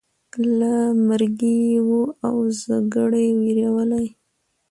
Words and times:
له 0.57 0.73
مرګي 1.07 1.55
یې 1.69 1.77
وو 1.87 2.01
اوزګړی 2.27 3.27
وېرولی 3.41 4.07